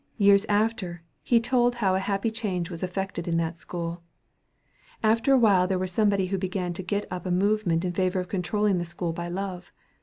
[0.17, 4.01] Years after, he told how a happy change was effected in that school.
[5.03, 8.19] "After a while there was somebody who began to get up a movement in favor
[8.19, 9.71] of controlling the school by love.